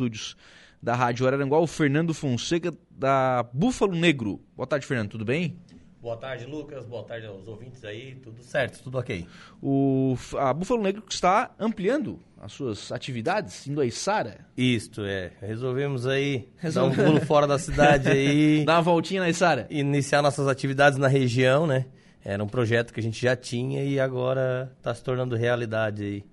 [0.00, 0.36] estúdios
[0.82, 4.40] da Rádio Araranguá, o Fernando Fonseca, da Búfalo Negro.
[4.56, 5.58] Boa tarde, Fernando, tudo bem?
[6.00, 6.86] Boa tarde, Lucas.
[6.86, 8.14] Boa tarde aos ouvintes aí.
[8.14, 9.26] Tudo certo, tudo ok.
[9.62, 14.46] O, a Búfalo Negro está ampliando as suas atividades, indo a Içara.
[14.56, 15.32] Isto, é.
[15.42, 16.96] Resolvemos aí Resolve...
[16.96, 18.64] dar um pulo fora da cidade aí.
[18.64, 19.66] dar uma voltinha na Içara.
[19.68, 21.84] Iniciar nossas atividades na região, né?
[22.24, 26.24] Era um projeto que a gente já tinha e agora está se tornando realidade aí.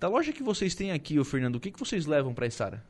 [0.00, 2.82] Da loja que vocês têm aqui, o Fernando, o que, que vocês levam para Içara?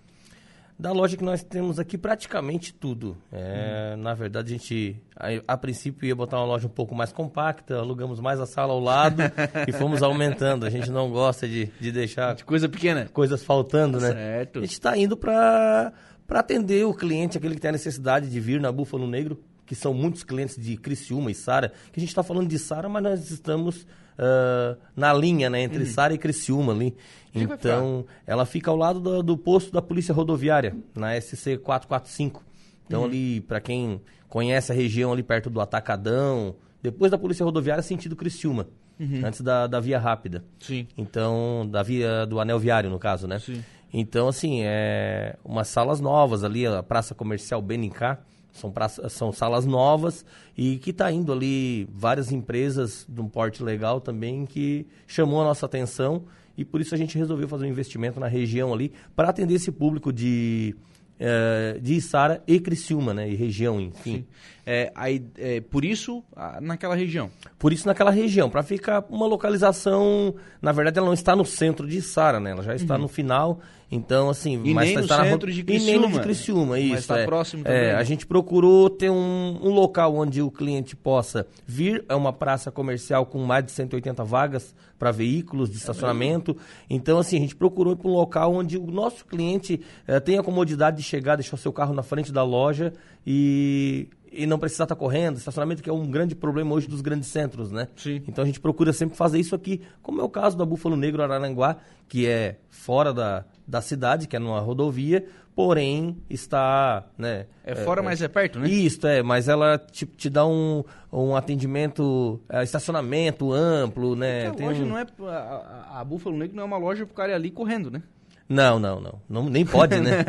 [0.79, 3.17] Da loja que nós temos aqui praticamente tudo.
[3.33, 4.03] É, hum.
[4.03, 7.77] Na verdade, a gente a, a, princípio ia botar uma loja um pouco mais compacta,
[7.77, 9.23] alugamos mais a sala ao lado
[9.69, 10.67] e fomos aumentando.
[10.67, 14.13] A gente não gosta de, de deixar de coisa pequena, coisas faltando, né?
[14.13, 14.59] Certo.
[14.59, 15.93] A gente está indo para
[16.27, 19.75] para atender o cliente, aquele que tem a necessidade de vir na Búfalo Negro, que
[19.75, 23.03] são muitos clientes de Criciúma e Sara, que a gente está falando de Sara, mas
[23.03, 25.87] nós estamos uh, na linha, né, entre uhum.
[25.87, 26.95] Sara e Criciúma ali.
[27.35, 32.45] Então, ela fica ao lado do, do, posto da Polícia Rodoviária, na SC 445.
[32.87, 33.07] Então, uhum.
[33.07, 38.15] ali, para quem conhece a região ali perto do Atacadão, depois da Polícia Rodoviária, sentido
[38.15, 38.69] Criciúma.
[39.01, 39.23] Uhum.
[39.25, 40.45] Antes da, da via rápida.
[40.61, 40.87] Sim.
[40.97, 43.41] Então, da via do anel viário, no caso, né?
[43.41, 43.65] Sim.
[43.93, 48.21] Então, assim, é umas salas novas ali, a Praça Comercial Benincá,
[48.55, 50.25] são, praça, são salas novas
[50.57, 55.45] e que está indo ali várias empresas de um porte legal também que chamou a
[55.45, 56.25] nossa atenção
[56.57, 59.73] e por isso a gente resolveu fazer um investimento na região ali para atender esse
[59.73, 60.75] público de
[61.19, 63.31] é, de Içara e Criciúma, né?
[63.31, 64.27] E região, enfim.
[64.67, 66.25] É, aí, é, por isso,
[66.61, 67.31] naquela região?
[67.59, 68.51] Por isso, naquela região.
[68.51, 70.35] Para ficar uma localização...
[70.61, 72.51] Na verdade, ela não está no centro de Içara, né?
[72.51, 73.03] Ela já está uhum.
[73.03, 73.61] no final.
[73.91, 74.61] Então, assim...
[74.65, 75.55] E mas nem tá, no tá centro na...
[75.55, 75.91] de Criciúma.
[75.91, 76.91] E nem no de Criciúma, isso.
[76.91, 77.25] Mas está é.
[77.25, 77.79] próximo também.
[77.79, 82.05] É, a gente procurou ter um, um local onde o cliente possa vir.
[82.09, 86.57] É uma praça comercial com mais de 180 vagas para veículos de estacionamento.
[86.89, 90.41] Então, assim, a gente procurou ir para um local onde o nosso cliente eh, tenha
[90.41, 92.93] a comodidade de chegar, deixar o seu carro na frente da loja
[93.27, 97.01] e e não precisar estar tá correndo, estacionamento que é um grande problema hoje dos
[97.01, 97.89] grandes centros, né?
[97.97, 98.23] Sim.
[98.27, 101.23] Então a gente procura sempre fazer isso aqui, como é o caso da Búfalo Negro
[101.23, 101.77] Araranguá,
[102.09, 107.47] que é fora da, da cidade, que é numa rodovia, porém está, né?
[107.65, 108.69] É fora, é, mas é perto, né?
[108.69, 110.83] Isso, é, mas ela te, te dá um,
[111.13, 114.49] um atendimento, é, estacionamento amplo, né?
[114.49, 114.87] a loja um...
[114.87, 117.91] não é, a, a Búfalo Negro não é uma loja pro cara ir ali correndo,
[117.91, 118.03] né?
[118.49, 119.49] Não, não, não, não.
[119.49, 120.23] nem pode, né?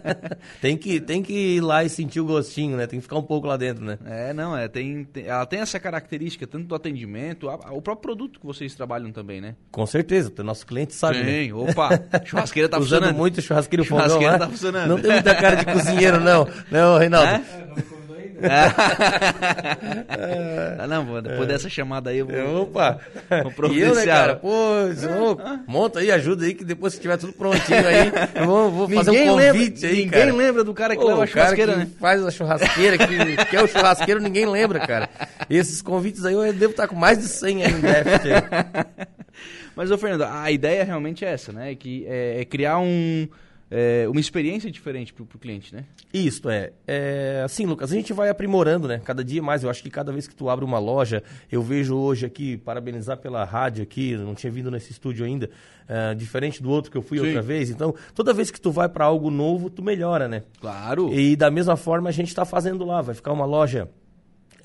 [0.60, 2.86] tem, que, tem que ir lá e sentir o gostinho, né?
[2.86, 3.98] Tem que ficar um pouco lá dentro, né?
[4.06, 4.68] É, não, é.
[4.68, 8.46] Tem, tem ela tem essa característica, tanto do atendimento, a, a, o próprio produto que
[8.46, 9.54] vocês trabalham também, né?
[9.70, 11.22] Com certeza, o nosso cliente sabe.
[11.22, 11.54] Tem, né?
[11.54, 11.90] opa,
[12.24, 13.16] churrasqueira tá Usando funcionando.
[13.16, 14.88] muito churrasqueira Churrasqueira tá funcionando.
[14.88, 16.48] Não tem muita cara de cozinheiro, não.
[16.70, 17.28] Não, Reinaldo.
[17.28, 17.97] É?
[20.78, 21.46] Ah, não, vou, depois é.
[21.46, 22.98] dessa chamada aí eu vou, Opa.
[23.56, 23.72] vou.
[23.72, 24.36] E eu, né, cara?
[24.36, 24.48] Pô,
[25.66, 29.10] monta aí, ajuda aí, que depois que tiver tudo prontinho aí, eu vou, vou fazer
[29.10, 30.32] um convite lembra, aí, Ninguém cara.
[30.32, 31.96] lembra do cara que Pô, leva a churrasqueira, cara que né?
[32.00, 35.08] faz a churrasqueira, que, que é o churrasqueiro, ninguém lembra, cara.
[35.48, 39.08] Esses convites aí eu devo estar com mais de 100 aí em déficit.
[39.74, 41.72] Mas, ô Fernando, a ideia realmente é essa, né?
[41.74, 43.28] Que é, é criar um
[43.70, 45.84] é, uma experiência diferente para o cliente, né?
[46.12, 46.72] Isso, é.
[46.86, 47.42] é.
[47.44, 49.00] Assim, Lucas, a gente vai aprimorando, né?
[49.04, 49.62] Cada dia mais.
[49.62, 53.18] Eu acho que cada vez que tu abre uma loja, eu vejo hoje aqui, parabenizar
[53.18, 55.50] pela rádio aqui, não tinha vindo nesse estúdio ainda,
[55.86, 57.26] é, diferente do outro que eu fui Sim.
[57.26, 57.68] outra vez.
[57.68, 60.44] Então, toda vez que tu vai para algo novo, tu melhora, né?
[60.60, 61.12] Claro.
[61.12, 63.02] E da mesma forma a gente está fazendo lá.
[63.02, 63.88] Vai ficar uma loja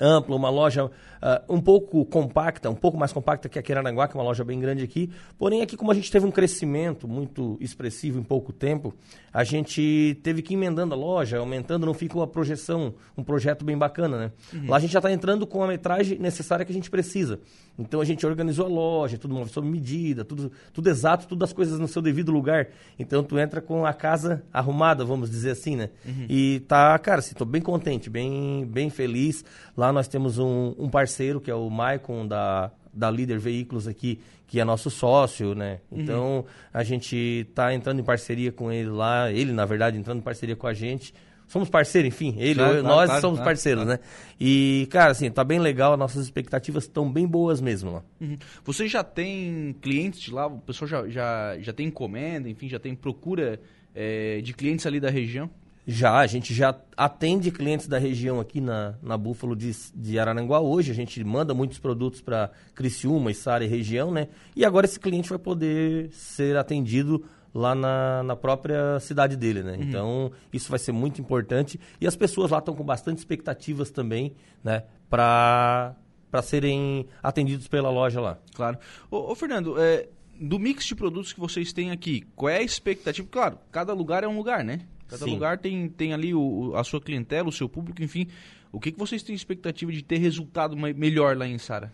[0.00, 0.90] ampla, uma loja
[1.24, 4.44] uh, um pouco compacta, um pouco mais compacta que a Queraranguá, que é uma loja
[4.44, 5.10] bem grande aqui.
[5.38, 8.94] Porém, aqui como a gente teve um crescimento muito expressivo em pouco tempo,
[9.32, 13.64] a gente teve que ir emendando a loja, aumentando, não fica uma projeção, um projeto
[13.64, 14.32] bem bacana, né?
[14.52, 14.68] Uhum.
[14.68, 17.40] Lá a gente já está entrando com a metragem necessária que a gente precisa.
[17.78, 21.78] Então a gente organizou a loja, tudo sob medida, tudo, tudo exato, todas as coisas
[21.78, 22.68] no seu devido lugar.
[22.98, 25.90] Então tu entra com a casa arrumada, vamos dizer assim, né?
[26.06, 26.26] Uhum.
[26.28, 29.44] E tá, cara, assim, tô bem contente, bem, bem feliz.
[29.76, 34.20] Lá nós temos um, um parceiro, que é o Maicon da, da Líder Veículos aqui,
[34.46, 35.80] que é nosso sócio, né?
[35.90, 36.00] Uhum.
[36.00, 36.44] Então uhum.
[36.72, 40.56] a gente tá entrando em parceria com ele lá, ele na verdade entrando em parceria
[40.56, 41.14] com a gente
[41.46, 43.98] somos parceiros, enfim, ele, claro, eu, claro, nós claro, somos parceiros, né?
[44.40, 48.02] E, cara, assim, tá bem legal, nossas expectativas estão bem boas mesmo lá.
[48.20, 48.36] Uhum.
[48.64, 52.78] Você já tem clientes de lá, o pessoal já, já, já tem encomenda, enfim, já
[52.78, 53.60] tem procura
[53.94, 55.50] é, de clientes ali da região?
[55.86, 60.60] Já, a gente já atende clientes da região aqui na, na Búfalo de, de Araranguá
[60.60, 60.90] hoje.
[60.90, 64.28] A gente manda muitos produtos para Criciúma, Içara e região, né?
[64.56, 69.76] E agora esse cliente vai poder ser atendido lá na, na própria cidade dele, né?
[69.76, 69.82] Uhum.
[69.82, 71.78] Então, isso vai ser muito importante.
[72.00, 74.84] E as pessoas lá estão com bastante expectativas também, né?
[75.08, 75.94] Para
[76.30, 78.40] para serem atendidos pela loja lá.
[78.56, 78.76] Claro.
[79.08, 80.08] Ô, ô Fernando, é,
[80.40, 83.28] do mix de produtos que vocês têm aqui, qual é a expectativa?
[83.30, 84.80] Claro, cada lugar é um lugar, né?
[85.08, 85.32] Cada Sim.
[85.32, 88.28] lugar tem, tem ali o, a sua clientela, o seu público, enfim.
[88.72, 91.92] O que, que vocês têm expectativa de ter resultado melhor lá em Sara?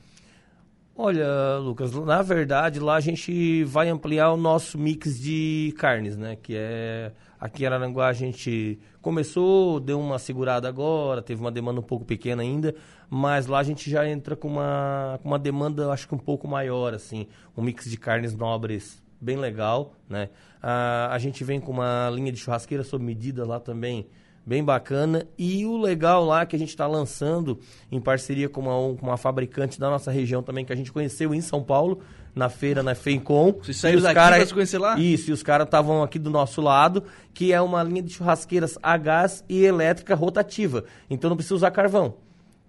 [1.03, 6.37] Olha, Lucas, na verdade lá a gente vai ampliar o nosso mix de carnes, né?
[6.37, 11.81] Que é aqui em Araranguá a gente começou, deu uma segurada agora, teve uma demanda
[11.81, 12.75] um pouco pequena ainda,
[13.09, 16.47] mas lá a gente já entra com uma, com uma demanda, acho que um pouco
[16.47, 17.27] maior, assim,
[17.57, 20.29] um mix de carnes nobres bem legal, né?
[20.63, 24.07] Ah, a gente vem com uma linha de churrasqueira sob medida lá também,
[24.45, 25.27] bem bacana.
[25.39, 27.59] E o legal lá que a gente está lançando
[27.91, 31.35] em parceria com uma, com uma fabricante da nossa região também, que a gente conheceu
[31.35, 32.01] em São Paulo,
[32.35, 33.53] na feira, na FEICOM.
[33.63, 34.99] Vocês saíram os daqui cara- pra se conhecer lá?
[34.99, 37.03] Isso, e os caras estavam aqui do nosso lado,
[37.35, 40.85] que é uma linha de churrasqueiras a gás e elétrica rotativa.
[41.09, 42.15] Então não precisa usar carvão.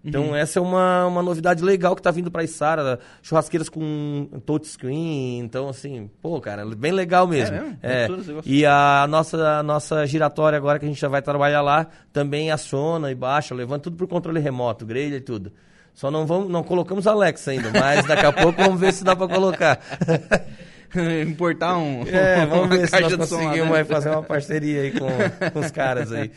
[0.04, 0.36] Então Uhum.
[0.36, 5.70] essa é uma, uma novidade legal que está vindo para Isara, churrasqueiras com touchscreen, então
[5.70, 7.56] assim, pô, cara, bem legal mesmo.
[7.56, 7.78] mesmo?
[7.84, 8.08] É.
[8.08, 8.42] Negócio.
[8.46, 12.50] E a nossa, a nossa giratória agora que a gente já vai trabalhar lá, também
[12.50, 15.52] aciona e baixa, levanta tudo por controle remoto, grelha e tudo.
[15.94, 19.16] Só não vamos, não colocamos Alexa ainda, mas daqui a pouco vamos ver se dá
[19.16, 19.80] para colocar.
[21.28, 22.04] Importar um.
[22.12, 23.78] É, vamos ver se nós conseguimos né?
[23.78, 25.08] aí fazer uma parceria aí com,
[25.52, 26.32] com os caras aí.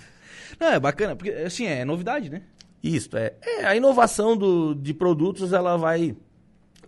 [0.61, 2.43] Não, é bacana, porque assim, é novidade, né?
[2.85, 3.33] Isso, é.
[3.41, 6.15] É, a inovação do, de produtos, ela vai.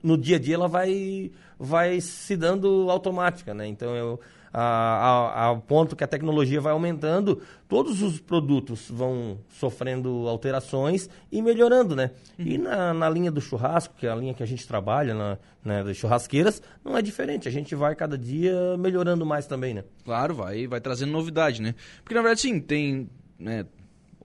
[0.02, 3.66] No dia a dia, ela vai, vai se dando automática, né?
[3.66, 4.20] Então, eu,
[4.52, 11.96] ao ponto que a tecnologia vai aumentando, todos os produtos vão sofrendo alterações e melhorando,
[11.96, 12.10] né?
[12.38, 15.38] E na, na linha do churrasco, que é a linha que a gente trabalha, na,
[15.64, 17.48] né, das churrasqueiras, não é diferente.
[17.48, 19.82] A gente vai cada dia melhorando mais também, né?
[20.04, 21.74] Claro, vai, vai trazendo novidade, né?
[22.02, 23.08] Porque na verdade, sim, tem.
[23.38, 23.66] Né,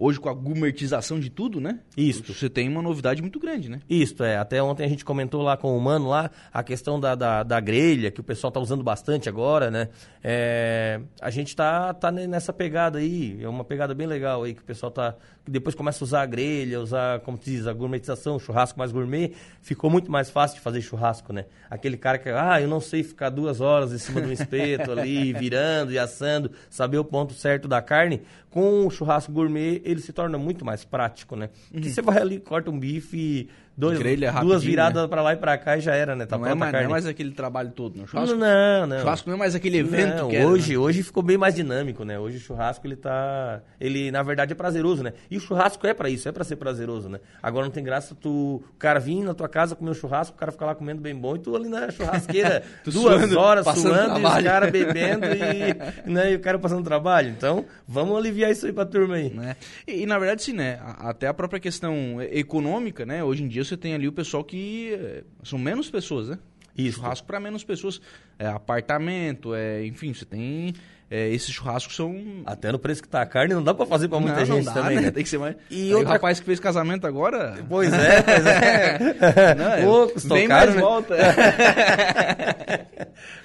[0.04, 1.80] hoje com a gourmetização de tudo, né?
[1.96, 2.34] Isto.
[2.34, 3.80] Você tem uma novidade muito grande, né?
[3.88, 4.36] Isto, é.
[4.36, 7.60] Até ontem a gente comentou lá com o Mano lá a questão da, da, da
[7.60, 9.90] grelha, que o pessoal tá usando bastante agora, né?
[10.24, 14.56] É, a gente tá, tá ne- nessa pegada aí, é uma pegada bem legal aí,
[14.56, 15.16] que o pessoal tá.
[15.44, 18.92] Que depois começa a usar a grelha, usar, como se diz, a gourmetização, churrasco mais
[18.92, 21.46] gourmet, ficou muito mais fácil de fazer churrasco, né?
[21.70, 24.92] Aquele cara que, ah, eu não sei ficar duas horas em cima de um espeto
[24.94, 28.22] ali, virando e assando, saber o ponto certo da carne,
[28.52, 31.50] com o churrasco gourmet ele se torna muito mais prático, né?
[31.72, 35.58] Porque você vai ali, corta um bife, dois, Grelha duas viradas pra lá e pra
[35.58, 36.26] cá e já era, né?
[36.26, 38.06] Tá não, é mais, não é mais aquele trabalho todo, não.
[38.08, 39.00] Churrasco, Não, não.
[39.00, 40.78] churrasco não é mais aquele evento Não, que era, hoje, né?
[40.78, 42.20] hoje ficou bem mais dinâmico, né?
[42.20, 45.14] Hoje o churrasco ele tá, ele na verdade é prazeroso, né?
[45.30, 47.20] E o churrasco é pra isso, é pra ser prazeroso, né?
[47.42, 50.40] Agora não tem graça tu, o cara vir na tua casa comer um churrasco, o
[50.40, 54.20] cara ficar lá comendo bem bom e tu ali na churrasqueira duas suando, horas suando
[54.20, 57.30] e os caras bebendo e, né, e o cara passando trabalho.
[57.30, 59.30] Então, vamos aliviar isso aí pra turma aí.
[59.34, 59.56] né?
[59.88, 60.80] E, e, na verdade, sim, né?
[61.00, 63.24] Até a própria questão econômica, né?
[63.24, 66.38] Hoje em dia você tem ali o pessoal que eh, são menos pessoas, né?
[66.78, 66.98] Isso.
[67.00, 68.02] Churrasco para menos pessoas.
[68.40, 70.74] É apartamento, é, enfim, você tem.
[71.10, 72.16] é, esses churrascos são.
[72.46, 74.66] Até no preço que tá a carne, não dá pra fazer pra muita não, gente
[74.66, 74.96] não dá, também.
[74.96, 75.02] né?
[75.04, 75.12] né?
[75.12, 75.56] Tem que ser mais.
[75.70, 77.58] E Aí outra- O rapaz que fez casamento agora.
[77.68, 79.56] Pois é, pois é.
[79.56, 80.82] Não, é, Pô, vem caro, mais né?
[80.82, 81.16] volta.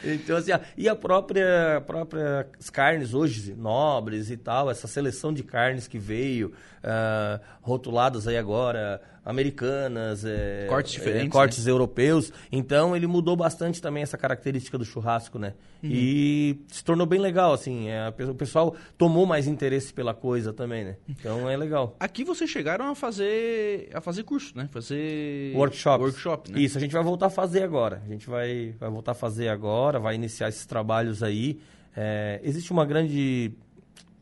[0.05, 5.89] então, assim, e a própria, própria carnes hoje, nobres e tal, essa seleção de carnes
[5.89, 6.53] que veio,
[6.83, 11.33] ah, rotuladas aí agora, americanas, é, Cortes é, diferentes, né?
[11.33, 12.33] cortes europeus.
[12.51, 15.55] Então, ele mudou bastante também essa característica do churrasco, né?
[15.83, 15.91] Uhum.
[15.93, 20.85] E se tornou bem legal, assim, é, o pessoal tomou mais interesse pela coisa também,
[20.85, 20.97] né?
[21.09, 21.97] Então, é legal.
[21.99, 24.69] Aqui vocês chegaram a fazer a fazer curso, né?
[24.71, 26.05] Fazer Workshops.
[26.05, 26.61] workshop, né?
[26.61, 28.01] Isso, a gente vai voltar a fazer agora.
[28.07, 31.59] A gente vai, vai voltar a fazer agora, vai iniciar esses trabalhos aí.
[31.97, 33.53] É, existe uma grande,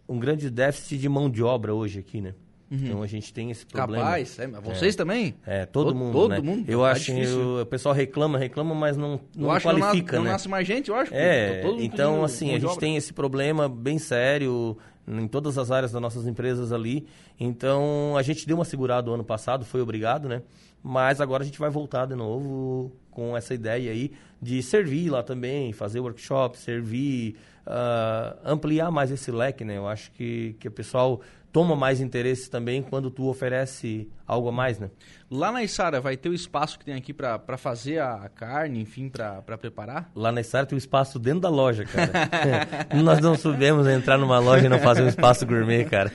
[0.09, 2.33] um grande déficit de mão de obra hoje aqui, né?
[2.71, 4.03] Então a gente tem esse problema.
[4.03, 4.09] Uhum.
[4.09, 5.35] Capaz, é, vocês também?
[5.47, 6.41] É, todo To- mundo, todo né?
[6.41, 9.73] mundo, Eu tá acho, eu- o pessoal reclama, reclama, mas não, não eu acho que
[9.75, 10.31] não, qualifica, não né?
[10.33, 11.15] nasce mais gente, eu acho.
[11.15, 12.81] É, Todo mundo então pedindo assim, a gente obra.
[12.81, 17.07] tem esse problema bem sério em todas as áreas das nossas empresas ali.
[17.39, 20.43] Então a gente deu uma segurada o ano passado, foi obrigado, né?
[20.83, 25.23] Mas agora a gente vai voltar de novo com essa ideia aí de servir lá
[25.23, 29.77] também, fazer workshop, servir, ah, ampliar mais esse leque, né?
[29.79, 31.21] Eu acho que, que o pessoal
[31.55, 34.91] toma mais interesse também quando tu oferece algo a mais, né?
[35.31, 38.81] Lá na Isara vai ter o espaço que tem aqui pra pra fazer a carne,
[38.81, 40.11] enfim, pra pra preparar?
[40.17, 42.11] Lá na Sara tem um espaço dentro da loja, cara.
[43.03, 46.13] Nós não soubemos entrar numa loja e não fazer um espaço gourmet, cara.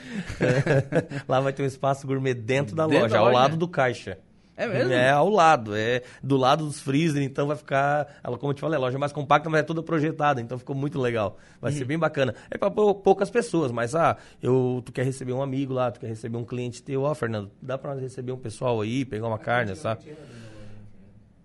[1.26, 3.38] Lá vai ter um espaço gourmet dentro da Dentro loja, da ao loja?
[3.38, 4.18] lado do caixa.
[4.62, 4.92] É mesmo?
[4.92, 8.60] É ao lado, é do lado dos freezer, então vai ficar, ela como eu te
[8.60, 11.38] falei, a loja é mais compacta, mas é toda projetada, então ficou muito legal.
[11.60, 11.78] Vai Uhum.
[11.78, 12.34] ser bem bacana.
[12.50, 16.08] É para poucas pessoas, mas ah, eu tu quer receber um amigo lá, tu quer
[16.08, 19.74] receber um cliente teu, ó, Fernando, dá para receber um pessoal aí, pegar uma carne,
[19.76, 20.02] sabe?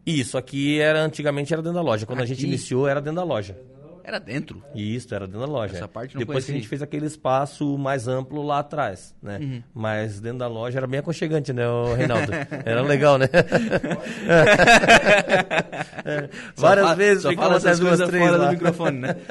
[0.06, 2.06] Isso, aqui era antigamente era dentro da loja.
[2.06, 2.48] Quando a gente Aqui?
[2.48, 3.58] iniciou, era dentro da loja.
[4.08, 4.64] Era dentro.
[4.76, 5.76] Isso, era dentro da loja.
[5.76, 9.40] Essa parte não Depois que a gente fez aquele espaço mais amplo lá atrás, né?
[9.42, 9.64] Uhum.
[9.74, 11.64] Mas dentro da loja era bem aconchegante, né,
[11.98, 12.32] Reinaldo?
[12.66, 13.28] era legal, né?
[16.06, 18.46] É, Várias fa- vezes ficava fala até essas duas, coisas três fora lá.
[18.48, 19.16] do microfone, né?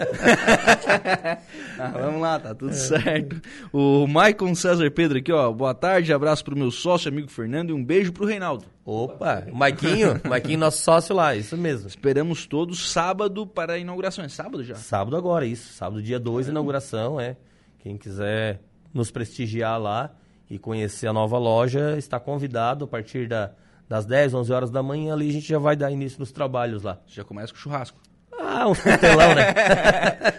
[1.78, 2.54] Ah, vamos lá, tá É.
[2.54, 3.40] tudo certo.
[3.72, 5.50] O Maicon César Pedro aqui, ó.
[5.52, 8.64] Boa tarde, abraço pro meu sócio, amigo Fernando, e um beijo pro Reinaldo.
[8.84, 11.88] Opa, o Maiquinho, Maiquinho, nosso sócio lá, isso mesmo.
[11.88, 14.22] Esperamos todos sábado para a inauguração.
[14.22, 14.74] É sábado já?
[14.74, 15.72] Sábado agora, isso.
[15.72, 17.36] Sábado, dia 2, inauguração, é.
[17.78, 18.60] Quem quiser
[18.92, 20.14] nos prestigiar lá
[20.50, 23.52] e conhecer a nova loja, está convidado a partir da,
[23.88, 25.14] das 10, 11 horas da manhã.
[25.14, 26.98] Ali a gente já vai dar início nos trabalhos lá.
[27.06, 27.98] Já começa com churrasco.
[28.46, 29.54] Ah, um cotelão, né?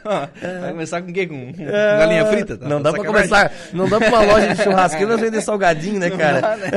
[0.61, 1.25] Vai começar com o quê?
[1.27, 2.57] Com, com galinha frita?
[2.57, 3.29] Tá- não tá dá pra sacanagem.
[3.29, 3.51] começar.
[3.73, 6.41] Não dá pra uma loja de churrasqueiro nós vender salgadinho, né, cara?
[6.41, 6.67] dá, né?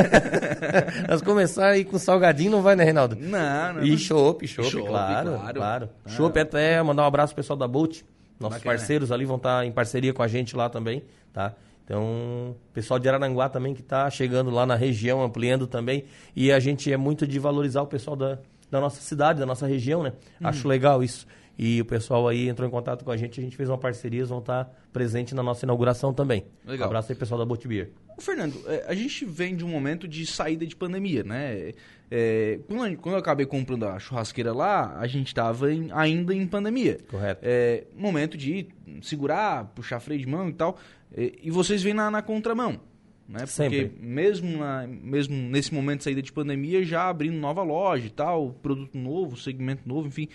[1.08, 3.16] nós começar aí com salgadinho não vai, né, Reinaldo?
[3.20, 3.82] Não, não.
[3.82, 5.54] E chopp, chopp, Chopp, claro, claro.
[5.54, 5.88] claro.
[6.04, 6.08] Ah.
[6.10, 8.00] Chopp até mandar um abraço pro pessoal da Bolt.
[8.40, 8.76] Nossos Bacana.
[8.76, 11.52] parceiros ali vão estar em parceria com a gente lá também, tá?
[11.84, 16.04] Então, pessoal de Araranguá também que tá chegando lá na região, ampliando também.
[16.36, 18.38] E a gente é muito de valorizar o pessoal da,
[18.70, 20.12] da nossa cidade, da nossa região, né?
[20.40, 20.48] Uhum.
[20.48, 21.26] Acho legal isso.
[21.58, 24.20] E o pessoal aí entrou em contato com a gente, a gente fez uma parceria,
[24.20, 26.44] eles vão estar presentes na nossa inauguração também.
[26.64, 26.86] Legal.
[26.86, 27.90] abraço aí, pessoal da Bolt Beer.
[28.16, 31.72] Ô, Fernando, é, a gente vem de um momento de saída de pandemia, né?
[32.08, 36.98] É, quando, quando eu acabei comprando a churrasqueira lá, a gente estava ainda em pandemia.
[37.10, 37.40] Correto.
[37.42, 38.68] É, momento de
[39.02, 40.78] segurar, puxar freio de mão e tal.
[41.12, 42.80] É, e vocês vêm na, na contramão.
[43.28, 43.40] Né?
[43.40, 43.92] Porque Sempre.
[44.00, 48.52] mesmo, na- mesmo nesse momento de saída de pandemia, já abrindo nova loja e tal,
[48.62, 50.28] produto novo, segmento novo, enfim.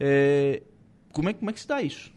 [0.00, 0.62] É,
[1.12, 2.12] como, é, como é que se dá isso?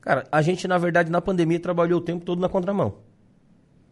[0.00, 2.98] Cara, a gente, na verdade, na pandemia trabalhou o tempo todo na contramão.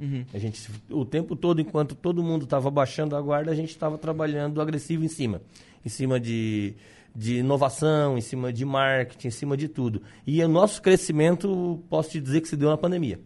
[0.00, 0.24] Uhum.
[0.34, 3.96] A gente, o tempo todo, enquanto todo mundo estava baixando a guarda, a gente estava
[3.96, 5.40] trabalhando agressivo em cima.
[5.84, 6.74] Em cima de,
[7.14, 10.02] de inovação, em cima de marketing, em cima de tudo.
[10.26, 13.20] E o nosso crescimento, posso te dizer que se deu na pandemia.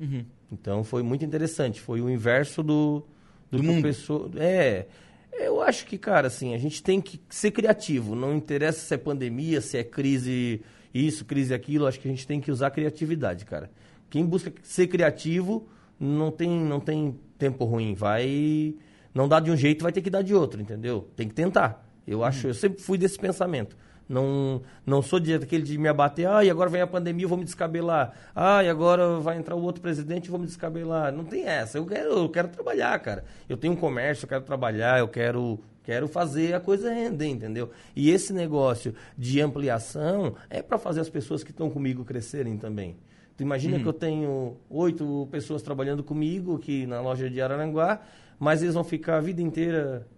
[0.00, 0.24] Uhum.
[0.50, 1.80] Então foi muito interessante.
[1.80, 3.04] Foi o inverso do,
[3.50, 3.82] do, Do mundo.
[3.82, 4.86] pessoa- É.
[5.32, 8.16] Eu acho que, cara, assim, a gente tem que ser criativo.
[8.16, 10.60] Não interessa se é pandemia, se é crise
[10.92, 11.86] isso, crise aquilo.
[11.86, 13.70] Acho que a gente tem que usar a criatividade, cara.
[14.10, 15.68] Quem busca ser criativo
[16.00, 17.94] não tem, não tem tempo ruim.
[17.94, 18.74] Vai.
[19.14, 21.08] Não dá de um jeito, vai ter que dar de outro, entendeu?
[21.14, 21.86] Tem que tentar.
[22.06, 23.76] Eu acho, eu sempre fui desse pensamento.
[24.08, 27.28] Não, não sou de, daquele de me abater, ah, e agora vem a pandemia, eu
[27.28, 28.14] vou me descabelar.
[28.34, 31.12] Ah, e agora vai entrar o outro presidente, eu vou me descabelar.
[31.12, 31.78] Não tem essa.
[31.78, 33.24] Eu quero, eu quero trabalhar, cara.
[33.48, 37.70] Eu tenho um comércio, eu quero trabalhar, eu quero, quero fazer a coisa render, entendeu?
[37.94, 42.96] E esse negócio de ampliação é para fazer as pessoas que estão comigo crescerem também.
[43.36, 48.00] Tu imagina que eu tenho oito pessoas trabalhando comigo aqui na loja de Araranguá,
[48.38, 50.08] mas eles vão ficar a vida inteira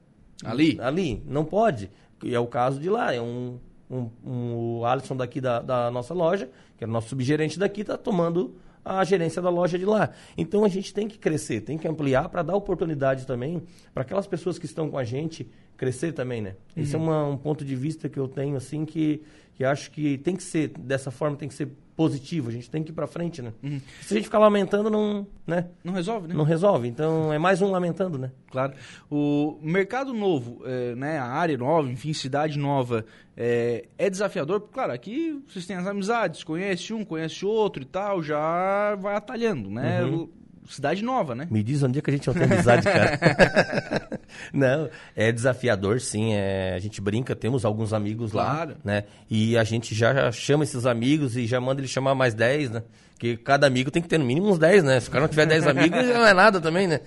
[0.45, 0.79] Ali?
[0.81, 1.91] Ali, não pode.
[2.23, 3.59] E é o caso de lá, é um,
[3.91, 7.81] um, um- o Alisson daqui da, da nossa loja, que é o nosso subgerente daqui,
[7.83, 8.55] está tomando
[8.85, 10.11] a gerência da loja de lá.
[10.39, 14.27] Então a gente tem que crescer, tem que ampliar para dar oportunidade também para aquelas
[14.27, 16.55] pessoas que estão com a gente crescer também, né?
[16.77, 19.23] Esse é uma- um ponto de vista que eu tenho, assim, que,
[19.61, 22.83] que acho que tem que ser, dessa forma, tem que ser positivo, a gente tem
[22.83, 23.53] que ir para frente, né?
[24.01, 25.67] Se a gente ficar lamentando, não, né?
[25.85, 26.35] Não resolve, né?
[26.35, 26.89] Não resolve.
[26.89, 28.31] Então é mais um lamentando, né?
[28.51, 28.73] Claro.
[29.11, 33.05] O mercado novo, é, né, a área nova, enfim, cidade nova,
[33.37, 34.63] é, é desafiador.
[34.73, 39.69] Claro, aqui vocês têm as amizades, conhece um, conhece outro e tal, já vai atalhando,
[39.69, 40.03] né?
[40.05, 40.27] Uhum.
[40.71, 41.47] Cidade nova, né?
[41.51, 43.19] Me diz onde é que a gente não tem amizade, cara.
[44.53, 46.33] não, é desafiador, sim.
[46.35, 48.71] é, a gente brinca, temos alguns amigos Claro.
[48.71, 49.05] lá, né?
[49.29, 52.83] E a gente já chama esses amigos e já manda ele chamar mais 10, né?
[53.15, 54.99] Porque cada amigo tem que ter no mínimo uns 10, né?
[55.01, 57.01] Se o cara não tiver 10 amigos, não é nada também, né?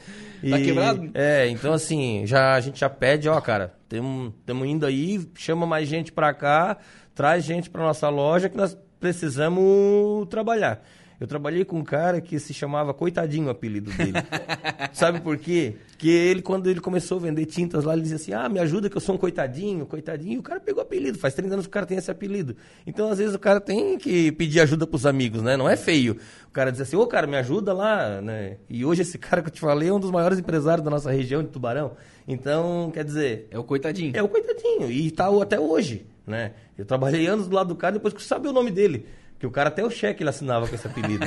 [0.47, 1.09] Tá quebrado?
[1.13, 5.87] É, então assim, já, a gente já pede, ó, cara, estamos indo aí, chama mais
[5.87, 6.77] gente pra cá,
[7.15, 10.83] traz gente pra nossa loja que nós precisamos trabalhar.
[11.23, 14.11] Eu trabalhei com um cara que se chamava Coitadinho, o apelido dele.
[14.91, 15.75] Sabe por quê?
[15.97, 18.89] Que ele, quando ele começou a vender tintas lá, ele dizia assim: Ah, me ajuda
[18.89, 20.33] que eu sou um coitadinho, coitadinho.
[20.33, 21.17] E o cara pegou apelido.
[21.17, 22.57] Faz 30 anos que o cara tem esse apelido.
[22.85, 25.55] Então, às vezes, o cara tem que pedir ajuda pros amigos, né?
[25.55, 26.17] Não é feio.
[26.49, 28.57] O cara diz assim: Ô, cara, me ajuda lá, né?
[28.69, 31.09] E hoje esse cara que eu te falei é um dos maiores empresários da nossa
[31.09, 31.93] região de Tubarão.
[32.27, 34.11] Então, quer dizer, É o coitadinho.
[34.13, 34.91] é o coitadinho.
[34.91, 36.51] E tá até hoje, né?
[36.77, 39.05] Eu trabalhei anos do lado do cara depois que eu sabia o nome dele.
[39.43, 41.25] Que o cara até o cheque ele assinava com esse apelido.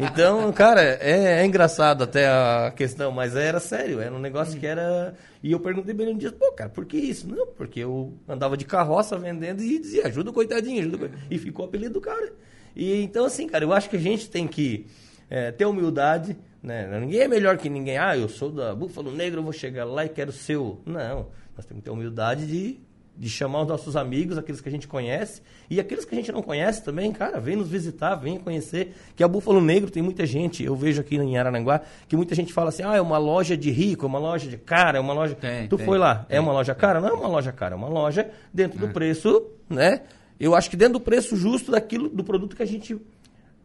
[0.00, 4.66] então, cara, é, é engraçado até a questão, mas era sério, era um negócio que
[4.66, 5.12] era.
[5.42, 7.28] E eu perguntei bem um dia, pô, cara, por que isso?
[7.28, 11.28] Não, porque eu andava de carroça vendendo e dizia, ajuda o coitadinho, ajuda o coitadinho.
[11.30, 12.32] E ficou o apelido do cara.
[12.74, 14.86] E então, assim, cara, eu acho que a gente tem que
[15.28, 16.98] é, ter humildade, né?
[16.98, 17.98] Ninguém é melhor que ninguém.
[17.98, 20.80] Ah, eu sou da Búfalo Negro, eu vou chegar lá e quero ser o.
[20.86, 22.80] Não, nós temos que ter humildade de
[23.20, 26.32] de chamar os nossos amigos, aqueles que a gente conhece, e aqueles que a gente
[26.32, 28.94] não conhece também, cara, vem nos visitar, vem conhecer.
[29.14, 32.50] Que a Búfalo Negro tem muita gente, eu vejo aqui em Araranguá, que muita gente
[32.50, 35.12] fala assim, ah, é uma loja de rico, é uma loja de cara, é uma
[35.12, 35.34] loja...
[35.34, 36.98] Tem, tu tem, foi lá, tem, é uma loja cara?
[36.98, 40.00] Não é uma loja cara, é uma loja dentro do preço, né?
[40.40, 42.98] Eu acho que dentro do preço justo daquilo, do produto que a gente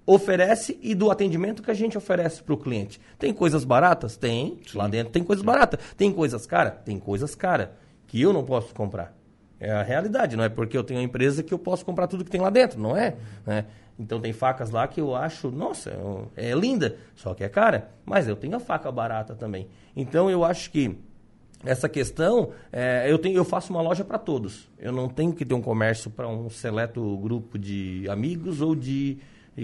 [0.05, 2.99] oferece e do atendimento que a gente oferece para o cliente.
[3.17, 4.17] Tem coisas baratas?
[4.17, 4.59] Tem.
[4.73, 5.79] Lá dentro tem coisas baratas.
[5.95, 6.73] Tem coisas caras?
[6.83, 7.69] Tem coisas caras
[8.05, 9.15] que eu não posso comprar.
[9.65, 12.23] É a realidade, não é porque eu tenho uma empresa que eu posso comprar tudo
[12.23, 13.15] que tem lá dentro, não é?
[13.43, 13.65] Né?
[13.97, 15.91] Então tem facas lá que eu acho, nossa,
[16.35, 19.67] é linda, só que é cara, mas eu tenho a faca barata também.
[19.95, 20.95] Então eu acho que
[21.63, 24.69] essa questão, é, eu, tenho, eu faço uma loja para todos.
[24.77, 29.17] Eu não tenho que ter um comércio para um seleto grupo de amigos ou de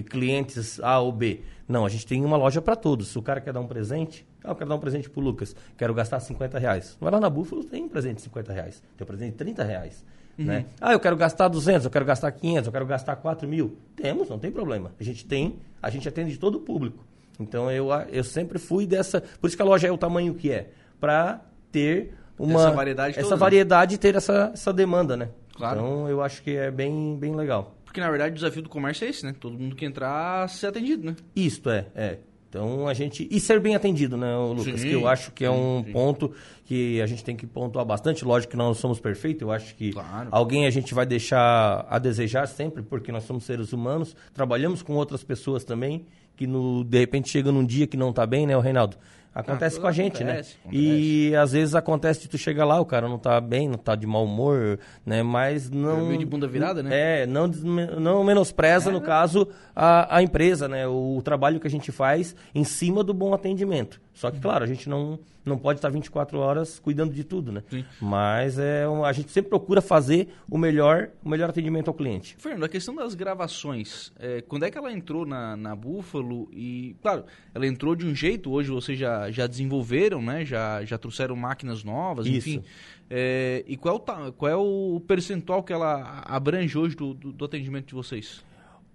[0.04, 1.42] clientes A ou B.
[1.68, 3.10] Não, a gente tem uma loja para todos.
[3.10, 5.56] Se o cara quer dar um presente, ah, eu quero dar um presente pro Lucas,
[5.78, 6.98] quero gastar 50 reais.
[7.00, 8.82] Vai lá na Búfalo, tem um presente de 50 reais.
[8.98, 10.06] Tem um presente de 30 reais.
[10.38, 10.46] Uhum.
[10.46, 10.66] Né?
[10.80, 13.78] Ah, eu quero gastar 200, eu quero gastar 500, eu quero gastar 4 mil.
[13.96, 14.92] Temos, não tem problema.
[15.00, 17.04] A gente tem, a gente atende de todo o público.
[17.40, 19.22] Então eu, eu sempre fui dessa.
[19.40, 20.70] Por isso que a loja é o tamanho que é.
[21.00, 22.60] Para ter uma.
[22.60, 23.40] Essa variedade Essa toda, né?
[23.40, 25.30] variedade e ter essa, essa demanda, né?
[25.56, 25.80] Claro.
[25.80, 27.76] Então eu acho que é bem, bem legal.
[27.92, 29.36] Porque na verdade o desafio do comércio é esse, né?
[29.38, 31.14] Todo mundo que entrar ser atendido, né?
[31.36, 32.20] Isto é, é.
[32.48, 33.28] Então a gente.
[33.30, 34.80] E ser bem atendido, né, Lucas?
[34.80, 35.92] Sim, que eu acho que é um sim.
[35.92, 36.32] ponto
[36.64, 38.24] que a gente tem que pontuar bastante.
[38.24, 40.30] Lógico que nós não somos perfeitos, eu acho que Claro.
[40.32, 44.94] alguém a gente vai deixar a desejar sempre, porque nós somos seres humanos, trabalhamos com
[44.94, 46.06] outras pessoas também,
[46.38, 48.96] que no, de repente chega num dia que não tá bem, né, o Reinaldo?
[49.34, 50.72] Acontece Ah, com a gente, acontece, né?
[50.74, 53.96] E às vezes acontece de tu chegar lá, o cara não tá bem, não tá
[53.96, 55.24] de mau humor, né?
[55.24, 56.08] Mas não.
[56.08, 57.22] meio de bunda virada, né?
[57.22, 60.86] É, não, não menospreza, no caso, a, a empresa, né?
[60.86, 64.02] O, trabalho que a gente faz em cima do bom atendimento.
[64.13, 67.63] Só que, claro, a gente não, não pode estar 24 horas cuidando de tudo, né?
[67.70, 67.86] Sim.
[68.00, 72.36] Mas é a gente sempre procura fazer o melhor, o melhor atendimento ao cliente.
[72.38, 76.96] Fernando, a questão das gravações, é, quando é que ela entrou na, na Buffalo e,
[77.01, 80.46] claro, ela entrou de um jeito, hoje vocês já, já desenvolveram, né?
[80.46, 82.50] Já, já trouxeram máquinas novas, Isso.
[82.50, 82.64] enfim.
[83.09, 87.31] É, e qual é, o, qual é o percentual que ela abrange hoje do, do,
[87.31, 88.44] do atendimento de vocês?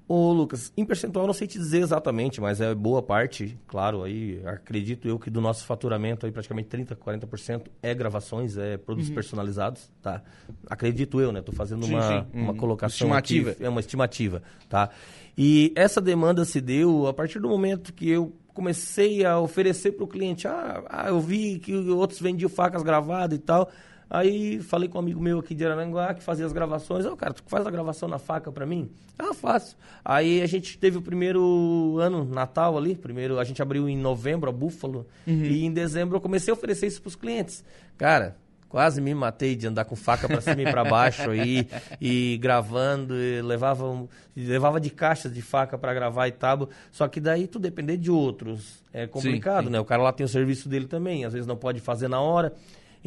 [0.08, 4.40] Ô, Lucas, em percentual não sei te dizer exatamente, mas é boa parte, claro, aí
[4.46, 9.90] acredito eu que do nosso faturamento aí praticamente 30, 40% é gravações, é produtos personalizados,
[10.00, 10.22] tá?
[10.70, 11.42] Acredito eu, né?
[11.42, 12.26] Tô fazendo Sim, uma, sim.
[12.32, 12.56] uma Uhum.
[12.56, 13.50] colocação Estimativa.
[13.50, 14.90] aqui, é uma estimativa, tá?
[15.36, 20.04] E essa demanda se deu a partir do momento que eu comecei a oferecer para
[20.04, 23.68] o cliente, ah, ah, eu vi que outros vendiam facas gravadas e tal,
[24.08, 27.04] Aí falei com um amigo meu aqui de Araranguá que fazia as gravações.
[27.04, 28.88] Ô, cara, tu faz a gravação na faca pra mim?
[29.18, 29.76] Ah, faço.
[30.04, 32.94] Aí a gente teve o primeiro ano, Natal ali.
[32.94, 35.06] Primeiro, a gente abriu em novembro a Búfalo.
[35.26, 37.64] E em dezembro eu comecei a oferecer isso pros clientes.
[37.98, 38.36] Cara,
[38.68, 41.66] quase me matei de andar com faca pra cima e pra baixo aí.
[42.00, 46.68] E gravando, e levava, levava de caixas de faca pra gravar e tábua.
[46.92, 48.84] Só que daí tu depender de outros.
[48.92, 49.70] É complicado, sim.
[49.70, 49.80] né?
[49.80, 51.24] O cara lá tem o serviço dele também.
[51.24, 52.52] Às vezes não pode fazer na hora.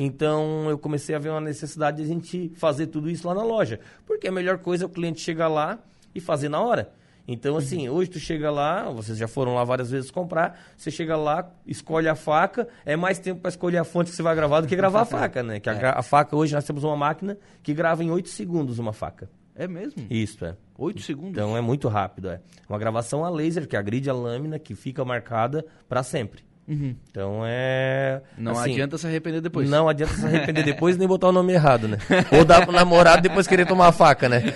[0.01, 3.43] Então eu comecei a ver uma necessidade de a gente fazer tudo isso lá na
[3.43, 3.81] loja.
[4.05, 5.77] Porque a melhor coisa é o cliente chegar lá
[6.15, 6.89] e fazer na hora.
[7.27, 11.15] Então, assim, hoje tu chega lá, vocês já foram lá várias vezes comprar, você chega
[11.17, 14.61] lá, escolhe a faca, é mais tempo para escolher a fonte que você vai gravar
[14.61, 15.59] do que gravar a faca, né?
[15.59, 18.79] Que a, gra- a faca, hoje nós temos uma máquina que grava em 8 segundos
[18.79, 19.29] uma faca.
[19.53, 20.07] É mesmo?
[20.09, 20.55] Isso, é.
[20.77, 21.31] Oito segundos?
[21.33, 22.39] Então é muito rápido, é.
[22.67, 26.41] Uma gravação a laser, que agride a lâmina, que fica marcada para sempre.
[26.69, 26.95] Uhum.
[27.09, 28.21] Então é.
[28.37, 29.67] Não assim, adianta se arrepender depois.
[29.67, 31.97] não adianta se arrepender depois nem botar o nome errado, né?
[32.31, 34.43] Ou dar pro namorado depois querer tomar a faca, né?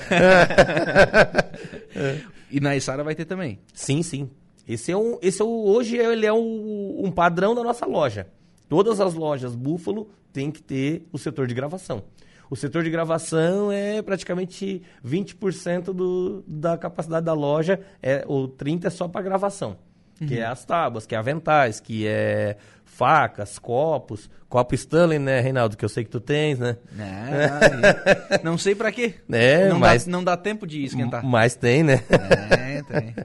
[2.52, 3.58] E na Isara vai ter também.
[3.74, 4.30] sim, sim.
[4.68, 8.28] Esse é um, esse é o, hoje ele é um, um padrão da nossa loja.
[8.70, 12.04] Todas as lojas Búfalo têm que ter o setor de gravação.
[12.50, 18.86] O setor de gravação é praticamente 20% do, da capacidade da loja, é, ou 30%
[18.86, 19.78] é só para gravação.
[20.28, 22.58] Que é as tábuas, que é aventais, que é
[22.94, 24.30] facas, copos.
[24.48, 25.76] Copo Stanley, né, Reinaldo?
[25.76, 26.78] Que eu sei que tu tens, né?
[26.92, 29.16] Não, não sei pra quê.
[29.32, 31.26] É, não, mas- dá, não dá tempo de esquentar.
[31.26, 32.04] Mas tem, né?
[32.52, 33.16] É, tem.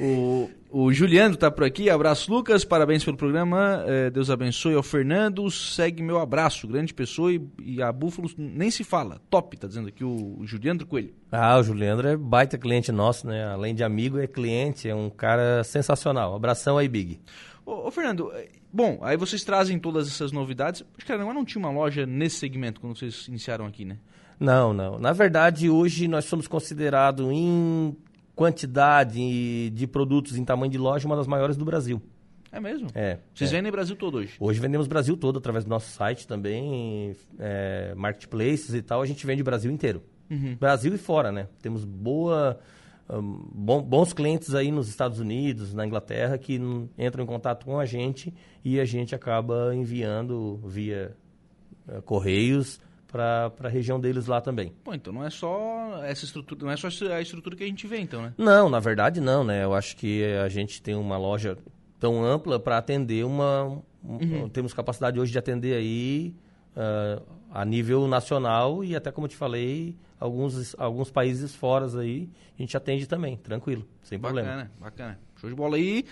[0.00, 1.90] O, o Juliano tá por aqui.
[1.90, 2.64] Abraço, Lucas.
[2.64, 3.84] Parabéns pelo programa.
[3.86, 5.50] Eh, Deus abençoe ao Fernando.
[5.50, 6.66] Segue meu abraço.
[6.66, 9.20] Grande pessoa e, e a Búfalos nem se fala.
[9.28, 11.12] Top, tá dizendo aqui o Juliano Coelho.
[11.30, 13.44] Ah, o Juliandro é baita cliente nosso, né?
[13.46, 16.34] Além de amigo, é cliente, é um cara sensacional.
[16.34, 17.20] Abração aí, Big.
[17.66, 18.32] Ô, ô, Fernando,
[18.76, 20.84] bom, aí vocês trazem todas essas novidades.
[20.96, 23.96] Acho que não, não tinha uma loja nesse segmento quando vocês iniciaram aqui, né?
[24.38, 24.98] Não, não.
[24.98, 27.96] Na verdade, hoje nós somos considerados em
[28.34, 32.02] quantidade de produtos em tamanho de loja uma das maiores do Brasil.
[32.52, 32.88] É mesmo?
[32.94, 33.18] É.
[33.34, 33.56] Vocês é.
[33.56, 34.34] vendem Brasil todo hoje?
[34.38, 39.00] Hoje vendemos Brasil todo através do nosso site também, é, marketplaces e tal.
[39.00, 40.02] A gente vende Brasil inteiro.
[40.30, 40.54] Uhum.
[40.56, 41.48] Brasil e fora, né?
[41.62, 42.58] Temos boa,
[43.10, 46.60] um, bom- bons clientes aí nos Estados Unidos, na Inglaterra, que
[46.98, 48.32] entram em contato com a gente
[48.64, 51.16] e a gente acaba enviando via
[51.88, 54.72] eh, correios para a região deles lá também.
[54.84, 57.86] Pô, então não é só essa estrutura, não é só a estrutura que a gente
[57.86, 58.34] vê, então, né?
[58.36, 59.64] Não, na verdade não, né?
[59.64, 61.56] Eu acho que a gente tem uma loja
[61.98, 63.80] tão ampla para atender uma.
[64.04, 66.34] um- Temos capacidade hoje de atender aí
[66.76, 72.28] ah, a nível nacional e até como eu te falei, alguns, alguns países fora aí,
[72.58, 74.48] a gente atende também, tranquilo, sem problema.
[74.48, 75.18] Bacana, bacana.
[75.40, 76.04] Show de bola aí.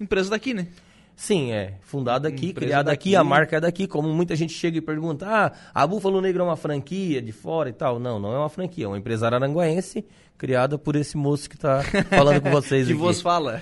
[0.00, 0.68] Empresa daqui, né?
[1.14, 1.78] Sim, é.
[1.82, 3.16] Fundada aqui, Empresa criada aqui, daqui.
[3.16, 3.86] a marca é daqui.
[3.86, 7.68] Como muita gente chega e pergunta, ah, a Búfalo Negro é uma franquia de fora
[7.68, 7.98] e tal.
[8.00, 10.04] Não, não é uma franquia, é uma empresa aranguaense
[10.38, 13.00] criada por esse moço que está falando com vocês Que aqui.
[13.00, 13.60] vos fala.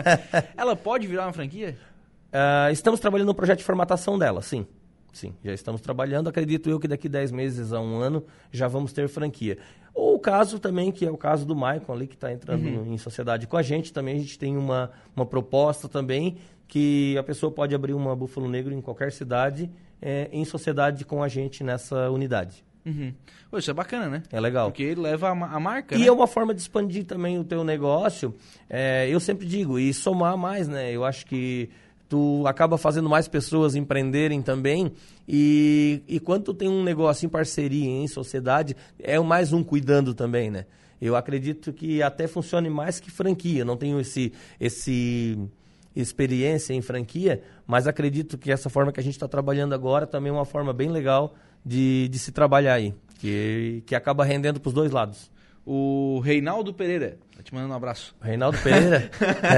[0.56, 1.76] Ela pode virar uma franquia?
[2.32, 4.66] Ah, estamos trabalhando no projeto de formatação dela, sim.
[5.12, 6.28] Sim, já estamos trabalhando.
[6.28, 9.58] Acredito eu que daqui 10 meses a um ano já vamos ter franquia.
[9.94, 12.96] Ou o caso também, que é o caso do Maicon ali, que está entrando em
[12.96, 13.92] sociedade com a gente.
[13.92, 18.48] Também a gente tem uma, uma proposta também que a pessoa pode abrir uma Búfalo
[18.48, 19.70] Negro em qualquer cidade
[20.00, 22.64] eh, em sociedade com a gente nessa unidade.
[22.84, 23.12] Uhum.
[23.50, 24.22] Pô, isso é bacana, né?
[24.32, 24.70] É legal.
[24.70, 26.06] Porque ele leva a, a marca, E né?
[26.06, 28.34] é uma forma de expandir também o teu negócio.
[28.68, 30.90] É, eu sempre digo, e somar mais, né?
[30.90, 31.70] Eu acho que
[32.12, 34.92] tu acaba fazendo mais pessoas empreenderem também.
[35.26, 40.12] E, e quando tu tem um negócio em parceria, em sociedade, é mais um cuidando
[40.12, 40.66] também, né?
[41.00, 43.64] Eu acredito que até funcione mais que franquia.
[43.64, 45.38] Não tenho esse, esse
[45.96, 50.28] experiência em franquia, mas acredito que essa forma que a gente está trabalhando agora também
[50.28, 54.68] é uma forma bem legal de, de se trabalhar aí, que, que acaba rendendo para
[54.68, 55.30] os dois lados.
[55.64, 57.18] O Reinaldo Pereira.
[57.36, 58.14] Tá te mandando um abraço.
[58.20, 59.08] Reinaldo Pereira?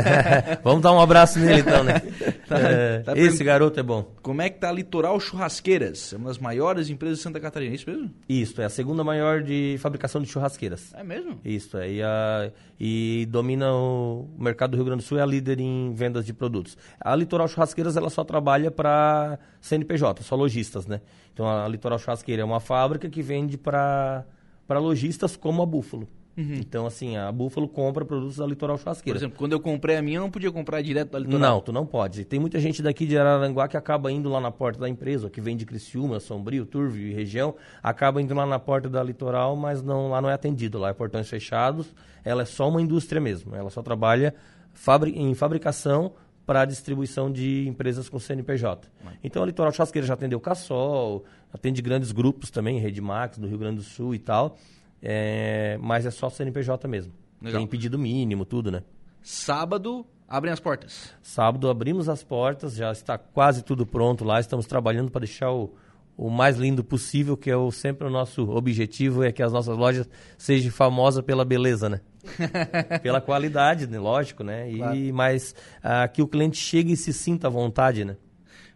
[0.62, 1.94] Vamos dar um abraço nele então, né?
[2.50, 4.12] É, tá esse garoto é bom.
[4.22, 6.12] Como é que tá a Litoral Churrasqueiras?
[6.12, 8.10] É uma das maiores empresas de Santa Catarina, é isso mesmo?
[8.28, 10.92] Isso, é a segunda maior de fabricação de churrasqueiras.
[10.94, 11.40] É mesmo?
[11.44, 11.90] Isso, é.
[11.90, 15.92] E, a- e domina o mercado do Rio Grande do Sul, é a líder em
[15.94, 16.76] vendas de produtos.
[17.00, 21.00] A Litoral Churrasqueiras, ela só trabalha para CNPJ, só lojistas, né?
[21.32, 24.24] Então, a Litoral Churrasqueira é uma fábrica que vende para
[24.68, 26.09] lojistas como a Búfalo.
[26.37, 29.16] Então, assim, a Búfalo compra produtos da Litoral Por Churrasqueira.
[29.16, 31.38] exemplo, quando eu comprei a minha, eu não podia comprar direto da Litoral.
[31.38, 32.24] Não, tu não pode.
[32.24, 35.40] Tem muita gente daqui de Araranguá que acaba indo lá na porta da empresa, que
[35.40, 39.81] vem de Criciúma, Sombrio, Turvio e região, acaba indo lá na porta da Litoral, mas
[39.81, 40.79] não, lá não é atendido.
[40.79, 43.55] Lá é portões fechados, ela é só uma indústria mesmo.
[43.55, 44.35] Ela só trabalha
[44.72, 46.12] fabri em fabricação
[46.46, 48.88] para distribuição de empresas com CNPJ.
[49.22, 53.59] Então a Litoral Chasqueira já atendeu Cassol, atende grandes grupos também, Rede Max, do Rio
[53.59, 54.57] Grande do Sul e tal,
[55.02, 57.12] é, mas é só CNPJ mesmo.
[57.40, 57.61] Legal.
[57.61, 58.83] Tem pedido mínimo, tudo, né?
[59.22, 61.14] Sábado, abrem as portas.
[61.22, 64.40] Sábado abrimos as portas, já está quase tudo pronto lá.
[64.40, 65.74] Estamos trabalhando para deixar o,
[66.16, 69.77] o mais lindo possível, que é o, sempre o nosso objetivo, é que as nossas
[69.77, 72.00] lojas sejam famosas pela beleza, né?
[73.03, 73.98] pela qualidade, né?
[73.98, 74.70] lógico, né?
[74.70, 75.14] E, Claro.
[75.14, 78.16] Mas ah, que o cliente chegue e se sinta à vontade, né?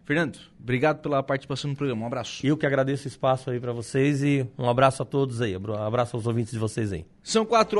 [0.09, 2.01] Fernando, obrigado pela participação no programa.
[2.01, 2.43] Um abraço.
[2.43, 5.73] Eu que agradeço o espaço aí para vocês e um abraço a todos aí, um
[5.75, 7.05] abraço aos ouvintes de vocês aí.
[7.21, 7.77] São quatro